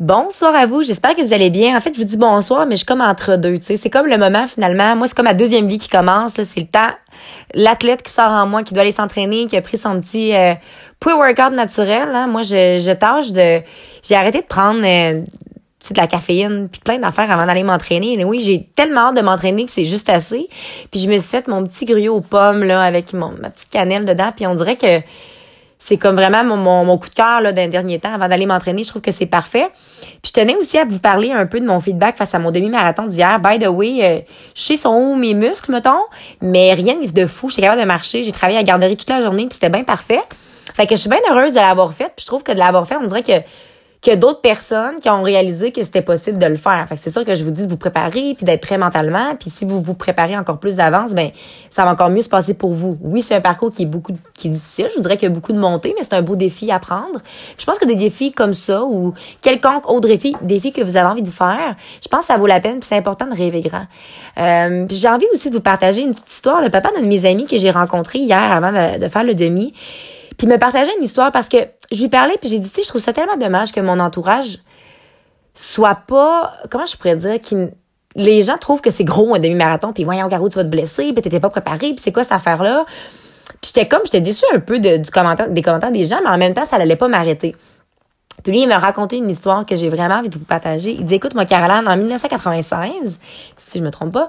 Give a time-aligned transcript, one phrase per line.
[0.00, 1.76] Bonsoir à vous, j'espère que vous allez bien.
[1.76, 3.76] En fait, je vous dis bonsoir, mais je suis comme entre deux, tu sais.
[3.76, 4.94] C'est comme le moment, finalement.
[4.94, 6.44] Moi, c'est comme ma deuxième vie qui commence, là.
[6.44, 6.94] C'est le temps.
[7.52, 10.54] L'athlète qui sort en moi, qui doit aller s'entraîner, qui a pris son petit euh,
[11.00, 12.28] pre-workout naturel, hein.
[12.28, 13.60] Moi, je, je tâche de...
[14.04, 14.82] J'ai arrêté de prendre...
[14.84, 15.22] Euh,
[15.90, 18.20] de la caféine puis plein d'affaires avant d'aller m'entraîner.
[18.20, 20.46] Et oui, j'ai tellement hâte de m'entraîner que c'est juste assez.
[20.90, 23.70] Puis je me suis fait mon petit gruyot aux pommes là avec mon ma petite
[23.70, 25.00] cannelle dedans puis on dirait que
[25.78, 28.82] c'est comme vraiment mon, mon, coup de cœur là d'un dernier temps avant d'aller m'entraîner.
[28.82, 29.68] Je trouve que c'est parfait.
[30.22, 32.50] Puis je tenais aussi à vous parler un peu de mon feedback face à mon
[32.50, 33.38] demi-marathon d'hier.
[33.38, 34.20] By the way, euh,
[34.54, 36.02] je sais son où mes muscles, mettons,
[36.42, 37.48] mais rien de fou.
[37.48, 38.24] J'étais capable de marcher.
[38.24, 40.20] J'ai travaillé à la garderie toute la journée, puis c'était bien parfait.
[40.74, 42.12] Fait que je suis bien heureuse de l'avoir fait.
[42.16, 43.40] Puis je trouve que de l'avoir fait, on dirait que
[44.10, 46.86] a d'autres personnes qui ont réalisé que c'était possible de le faire.
[46.88, 49.34] Fait c'est sûr que je vous dis de vous préparer puis d'être prêt mentalement.
[49.38, 51.30] Puis si vous vous préparez encore plus d'avance, ben
[51.68, 52.96] ça va encore mieux se passer pour vous.
[53.02, 54.88] Oui, c'est un parcours qui est beaucoup qui est difficile.
[54.90, 57.20] Je voudrais qu'il y a beaucoup de montées, mais c'est un beau défi à prendre.
[57.58, 61.08] je pense que des défis comme ça ou quelconque autre défi, défi que vous avez
[61.08, 62.80] envie de faire, je pense que ça vaut la peine.
[62.82, 63.86] c'est important de rêver grand.
[64.38, 66.62] Euh, j'ai envie aussi de vous partager une petite histoire.
[66.62, 69.74] Le papa d'un de mes amis que j'ai rencontré hier avant de faire le demi.
[70.36, 71.56] Puis me partageait une histoire parce que
[71.90, 73.98] je lui parlais puis j'ai dit, tu sais, je trouve ça tellement dommage que mon
[73.98, 74.58] entourage
[75.54, 77.56] soit pas, comment je pourrais dire, qui
[78.14, 81.12] les gens trouvent que c'est gros un demi-marathon puis voyons Garou tu vas te blesser
[81.12, 82.84] puis t'étais pas préparé puis c'est quoi cette affaire là
[83.60, 86.38] puis j'étais comme j'étais déçue un peu du commentaire des commentaires des gens mais en
[86.38, 87.54] même temps ça allait pas m'arrêter
[88.42, 90.92] puis lui, il m'a raconté une histoire que j'ai vraiment envie de vous partager.
[90.92, 93.18] Il dit, écoute, moi, Caroline, en 1996,
[93.56, 94.28] si je me trompe pas,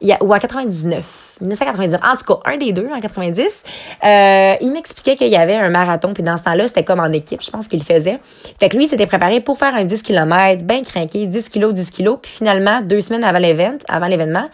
[0.00, 1.04] il a, ou en 99,
[1.40, 5.54] 1999, en tout cas, un des deux, en 90, euh, il m'expliquait qu'il y avait
[5.54, 8.18] un marathon, puis dans ce temps-là, c'était comme en équipe, je pense qu'il le faisait.
[8.60, 11.72] Fait que lui, il s'était préparé pour faire un 10 km, bien craqué, 10 kilos,
[11.72, 14.48] 10 kilos, puis finalement, deux semaines avant l'événement, avant l'événement,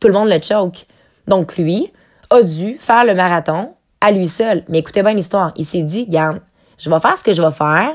[0.00, 0.86] tout le monde le choke.
[1.28, 1.92] Donc lui
[2.30, 3.70] a dû faire le marathon
[4.00, 4.64] à lui seul.
[4.68, 5.52] Mais écoutez bien l'histoire.
[5.56, 6.40] Il s'est dit, garde,
[6.78, 7.92] je vais faire ce que je vais faire.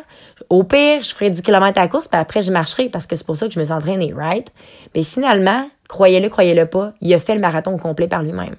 [0.49, 3.25] Au pire, je ferai 10 km à course, puis après, je marcherai parce que c'est
[3.25, 4.51] pour ça que je me suis entraînée, right?
[4.93, 8.55] Mais finalement, croyez-le, croyez-le pas, il a fait le marathon complet par lui-même.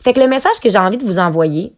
[0.00, 1.72] Fait que le message que j'ai envie de vous envoyer,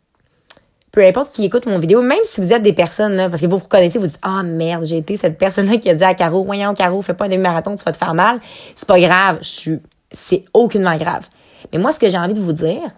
[0.92, 3.46] peu importe qui écoute mon vidéo, même si vous êtes des personnes, là, parce que
[3.46, 6.14] vous vous reconnaissez, vous dites, ah merde, j'ai été cette personne-là qui a dit à
[6.14, 8.40] Caro, voyons, Caro, fais pas un demi-marathon, tu vas te faire mal.
[8.74, 9.78] C'est pas grave, je suis,
[10.10, 11.28] c'est aucunement grave.
[11.72, 12.90] Mais moi, ce que j'ai envie de vous dire,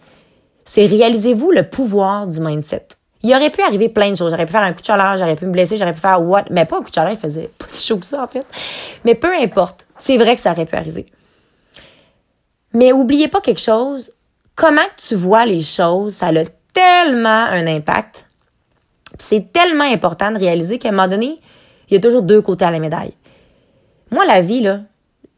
[0.64, 2.86] c'est réalisez-vous le pouvoir du mindset.
[3.22, 4.30] Il aurait pu arriver plein de choses.
[4.30, 6.44] J'aurais pu faire un coup de chaleur, j'aurais pu me blesser, j'aurais pu faire what.
[6.50, 8.46] Mais pas un coup de chaleur, il faisait pas si chaud que ça, en fait.
[9.04, 9.86] Mais peu importe.
[9.98, 11.06] C'est vrai que ça aurait pu arriver.
[12.72, 14.12] Mais oubliez pas quelque chose.
[14.56, 18.24] Comment tu vois les choses, ça a tellement un impact.
[19.18, 21.38] C'est tellement important de réaliser qu'à un moment donné,
[21.88, 23.12] il y a toujours deux côtés à la médaille.
[24.10, 24.80] Moi, la vie, là,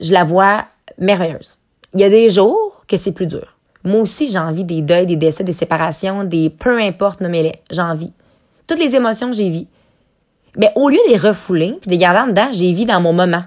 [0.01, 0.65] je la vois
[0.99, 1.59] merveilleuse.
[1.93, 3.54] Il y a des jours que c'est plus dur.
[3.85, 7.55] Moi aussi, j'ai envie des deuils, des décès, des séparations, des peu importe, nommez-les.
[7.71, 8.13] J'ai envie.
[8.67, 9.67] Toutes les émotions, j'ai vie.
[10.57, 13.01] Mais au lieu de les refouler puis de les garder en dedans, j'ai vie dans
[13.01, 13.45] mon moment.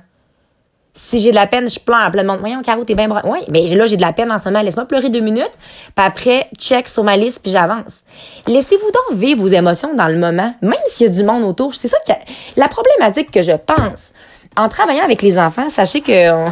[0.93, 2.11] Si j'ai de la peine, je pleure.
[2.11, 3.21] Plein de monde, voyons, Caro, t'es bien bras.
[3.25, 4.61] Oui, mais là, j'ai de la peine en ce moment.
[4.61, 5.51] Laisse-moi pleurer deux minutes.
[5.95, 8.01] Puis après, check sur ma liste, puis j'avance.
[8.47, 11.75] Laissez-vous donc vivre vos émotions dans le moment, même s'il y a du monde autour.
[11.75, 12.13] C'est ça que
[12.55, 14.11] la problématique que je pense.
[14.55, 16.49] En travaillant avec les enfants, sachez que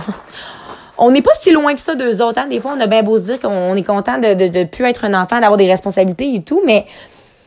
[1.12, 2.40] n'est pas si loin que ça d'eux autres.
[2.40, 2.48] Hein.
[2.48, 4.86] Des fois, on a bien beau se dire qu'on est content de, de, de plus
[4.86, 6.86] être un enfant, d'avoir des responsabilités et tout, mais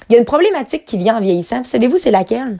[0.08, 1.64] il y a une problématique qui vient en vieillissant.
[1.64, 2.58] Savez-vous, c'est laquelle?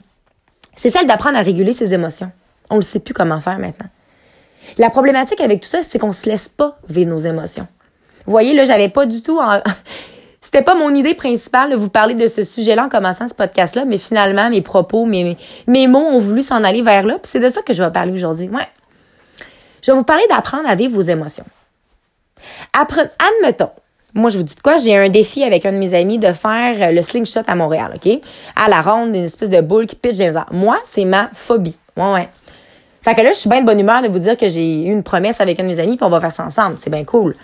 [0.75, 2.31] C'est celle d'apprendre à réguler ses émotions.
[2.69, 3.87] On ne sait plus comment faire maintenant.
[4.77, 7.67] La problématique avec tout ça, c'est qu'on se laisse pas vivre nos émotions.
[8.25, 9.39] Vous voyez, là, j'avais pas du tout...
[9.39, 9.61] En...
[10.41, 13.83] C'était pas mon idée principale de vous parler de ce sujet-là en commençant ce podcast-là,
[13.85, 17.15] mais finalement, mes propos, mes, mes mots ont voulu s'en aller vers là.
[17.15, 18.47] Puis c'est de ça que je vais parler aujourd'hui.
[18.47, 18.67] Ouais.
[19.81, 21.45] Je vais vous parler d'apprendre à vivre vos émotions.
[22.73, 23.71] Admettons,
[24.13, 24.77] moi, je vous dis de quoi?
[24.77, 28.21] J'ai un défi avec un de mes amis de faire le slingshot à Montréal, OK?
[28.55, 30.47] À la ronde, une espèce de boule qui pitch des airs.
[30.51, 31.77] Moi, c'est ma phobie.
[31.95, 32.29] Ouais, ouais.
[33.03, 34.91] Fait que là, je suis bien de bonne humeur de vous dire que j'ai eu
[34.91, 36.77] une promesse avec un de mes amis, puis on va faire ça ensemble.
[36.81, 37.35] C'est bien cool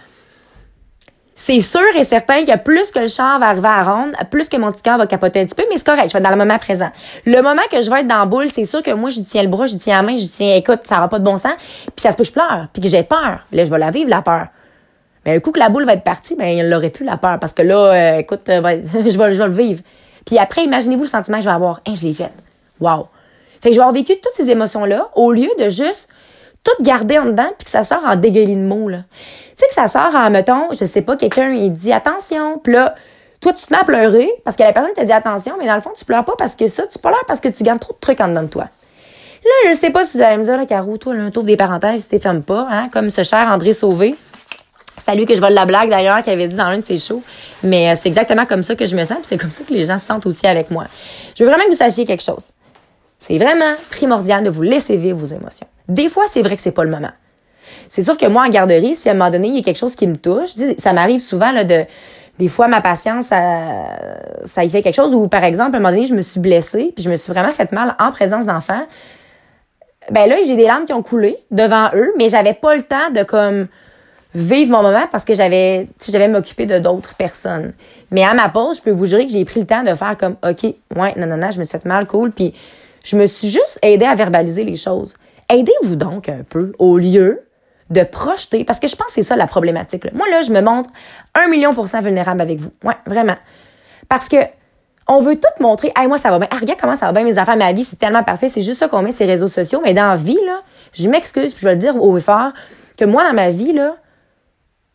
[1.38, 4.56] c'est sûr et certain que plus que le char va arriver à ronde, plus que
[4.56, 6.30] mon petit cœur va capoter un petit peu, mais c'est correct, je vais être dans
[6.30, 6.90] le moment présent.
[7.26, 9.44] Le moment que je vais être dans la boule, c'est sûr que moi, j'y tiens
[9.44, 11.52] le bras, j'y tiens la main, j'y tiens, écoute, ça va pas de bon sens,
[11.94, 13.46] puis ça se peut que je pleure, puis que j'ai peur.
[13.52, 14.48] Là, je vais la vivre, la peur.
[15.26, 17.38] Mais un coup que la boule va être partie, ben, il l'aurait plus, la peur,
[17.38, 18.62] parce que là, euh, écoute, euh,
[18.94, 19.82] je, vais, je vais le vivre.
[20.26, 21.82] Puis après, imaginez-vous le sentiment que je vais avoir.
[21.86, 22.32] Hein, je l'ai fait.
[22.80, 23.10] Wow.
[23.62, 26.10] Fait que je vais avoir vécu toutes ces émotions-là, au lieu de juste
[26.66, 29.04] tout garder en dedans puis que ça sort en dégueulis de mots là.
[29.58, 32.74] Tu sais que ça sort en mettons, je sais pas, quelqu'un il dit attention, puis
[32.74, 32.96] là
[33.40, 35.76] toi tu te mets à pleurer parce que la personne t'a dit attention, mais dans
[35.76, 37.94] le fond tu pleures pas parce que ça, tu pleures parce que tu gardes trop
[37.94, 38.68] de trucs en dedans de toi.
[39.46, 42.08] Là, je sais pas si vous allez me dire, là, Caro, toi, là, des parenthèses,
[42.10, 44.16] tu fermes pas, hein, comme ce cher André Sauvé.
[44.98, 46.86] C'est à lui que je vole la blague d'ailleurs, qui avait dit dans un de
[46.86, 47.22] ses shows.
[47.62, 49.86] Mais euh, c'est exactement comme ça que je me sens, c'est comme ça que les
[49.86, 50.86] gens se sentent aussi avec moi.
[51.38, 52.46] Je veux vraiment que vous sachiez quelque chose
[53.20, 55.68] C'est vraiment primordial de vous laisser vivre vos émotions.
[55.88, 57.12] Des fois, c'est vrai que c'est pas le moment.
[57.90, 59.78] C'est sûr que moi, en garderie, si à un moment donné, il y a quelque
[59.78, 61.86] chose qui me touche, ça m'arrive souvent là, de
[62.40, 63.86] des fois ma patience ça,
[64.44, 66.40] ça y fait quelque chose ou par exemple à un moment donné je me suis
[66.40, 68.86] blessée puis je me suis vraiment fait mal en présence d'enfants.
[70.12, 73.10] Ben là j'ai des larmes qui ont coulé devant eux mais j'avais pas le temps
[73.14, 73.68] de comme
[74.34, 77.74] vivre mon moment parce que j'avais je devais m'occuper de d'autres personnes.
[78.12, 80.18] Mais à ma pause je peux vous jurer que j'ai pris le temps de faire
[80.18, 80.64] comme ok
[80.96, 82.54] ouais non non non je me suis fait mal cool puis
[83.04, 85.14] je me suis juste aidée à verbaliser les choses
[85.50, 87.42] aidez-vous donc un peu au lieu
[87.90, 90.12] de projeter, parce que je pense que c'est ça la problématique.
[90.14, 90.90] Moi, là, je me montre
[91.36, 92.72] un million pour cent vulnérable avec vous.
[92.84, 93.36] Ouais, vraiment.
[94.10, 94.38] Parce que
[95.08, 95.92] on veut tout montrer.
[95.96, 96.48] Hey, moi, ça va bien.
[96.52, 98.50] Ah, regarde comment ça va bien, mes affaires, ma vie, c'est tellement parfait.
[98.50, 99.82] C'est juste ça qu'on met sur les réseaux sociaux.
[99.84, 100.40] Mais dans la vie,
[100.94, 102.54] je m'excuse, puis je vais dire au fort,
[102.98, 103.80] que moi, dans ma vie,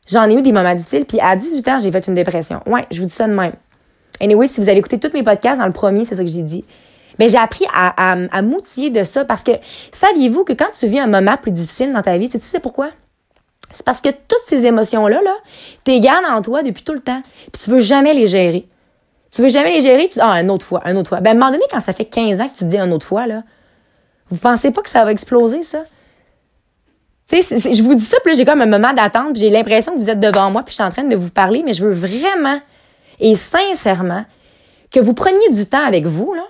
[0.09, 1.05] j'en ai eu des moments difficiles.
[1.05, 2.61] Puis à 18 ans, j'ai fait une dépression.
[2.67, 3.53] Ouais, je vous dis ça de même.
[4.21, 6.43] Anyway, si vous avez écouté tous mes podcasts, dans le premier, c'est ça que j'ai
[6.43, 6.65] dit.
[7.19, 9.53] Mais j'ai appris à, à, à m'outiller de ça parce que
[9.93, 12.91] saviez-vous que quand tu vis un moment plus difficile dans ta vie, tu sais pourquoi?
[13.73, 15.37] C'est parce que toutes ces émotions-là, là,
[15.85, 17.23] t'es en toi depuis tout le temps.
[17.53, 18.67] Puis tu veux jamais les gérer.
[19.31, 21.21] Tu veux jamais les gérer, tu dis, ah, une autre fois, une autre fois.
[21.21, 22.93] Ben, à un moment donné, quand ça fait 15 ans que tu te dis une
[22.93, 23.45] autre fois, là,
[24.29, 25.85] vous pensez pas que ça va exploser, ça?
[27.29, 29.99] Tu sais, je vous dis ça, puis j'ai comme un moment d'attente, j'ai l'impression que
[29.99, 31.93] vous êtes devant moi, puis je suis en train de vous parler, mais je veux
[31.93, 32.61] vraiment
[33.21, 34.25] et sincèrement
[34.91, 36.43] que vous preniez du temps avec vous, là,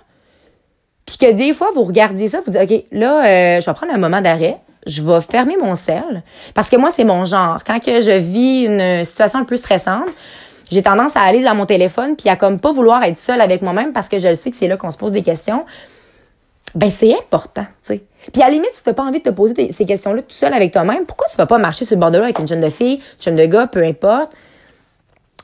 [1.10, 3.92] puis que des fois, vous regardiez ça, vous dites, OK, là, euh, je vais prendre
[3.92, 6.22] un moment d'arrêt, je vais fermer mon sel,
[6.54, 7.64] parce que moi, c'est mon genre.
[7.66, 10.08] Quand que je vis une situation un peu stressante,
[10.70, 13.60] j'ai tendance à aller dans mon téléphone puis à comme pas vouloir être seule avec
[13.60, 15.66] moi-même parce que je le sais que c'est là qu'on se pose des questions.
[16.76, 18.04] Ben c'est important, tu sais.
[18.32, 20.54] Puis à la limite, si t'as pas envie de te poser ces questions-là tout seul
[20.54, 22.60] avec toi-même, pourquoi tu vas pas marcher sur le bord de l'eau avec une jeune
[22.60, 24.32] de fille, une jeune de gars, peu importe?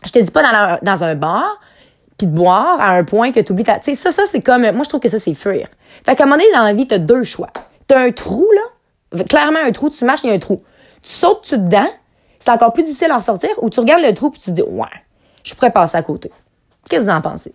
[0.04, 1.58] Je te dis pas dans, dans un bar,
[2.18, 3.78] puis de boire à un point que tu oublies ta...
[3.78, 4.62] Tu sais, ça, ça, c'est comme...
[4.72, 5.68] Moi, je trouve que ça, c'est fuir.
[6.04, 7.50] Fait qu'à un moment donné, dans la vie, t'as deux choix.
[7.86, 9.24] T'as un trou, là.
[9.24, 9.90] Clairement, un trou.
[9.90, 10.62] Tu marches, il y a un trou.
[11.02, 11.88] Tu sautes tu dedans.
[12.40, 13.50] C'est encore plus difficile à en sortir.
[13.62, 14.86] Ou tu regardes le trou puis tu te dis, ouais,
[15.44, 16.30] je pourrais passer à côté.
[16.88, 17.54] Qu'est-ce que vous en pensez?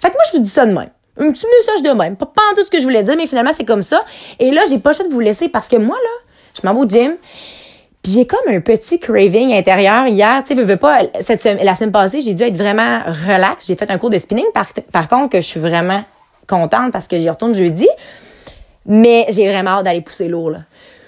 [0.00, 0.90] Fait que moi, je vous dis ça de même.
[1.18, 2.16] Un petit message de même.
[2.16, 4.02] Pas, pas en tout ce que je voulais dire, mais finalement, c'est comme ça.
[4.38, 6.30] Et là, j'ai pas le choix de vous laisser parce que moi, là,
[6.60, 7.16] je m'en vais au gym.
[8.04, 12.20] J'ai comme un petit craving intérieur hier, tu sais, veux, pas cette la semaine passée,
[12.20, 15.40] j'ai dû être vraiment relax, j'ai fait un cours de spinning par, par contre que
[15.40, 16.02] je suis vraiment
[16.48, 17.88] contente parce que j'y retourne jeudi.
[18.86, 20.62] Mais j'ai vraiment hâte d'aller pousser lourd là.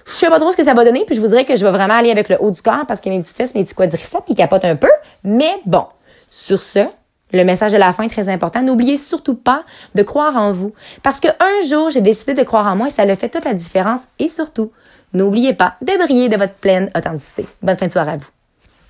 [0.06, 1.73] Je sais pas trop ce que ça va donner, puis je voudrais que je vais
[1.73, 4.23] vraiment aller avec le haut du corps parce que mes petites fesses, mes petits quadriceps,
[4.29, 4.90] ils capotent un peu.
[5.25, 5.87] Mais bon,
[6.31, 6.81] sur ce,
[7.32, 8.62] le message de la fin est très important.
[8.62, 9.64] N'oubliez surtout pas
[9.94, 10.73] de croire en vous.
[11.02, 13.44] Parce que un jour, j'ai décidé de croire en moi et ça le fait toute
[13.44, 14.02] la différence.
[14.19, 14.70] Et surtout,
[15.14, 17.46] N'oubliez pas de briller de votre pleine authenticité.
[17.62, 18.26] Bonne fin de soirée à vous.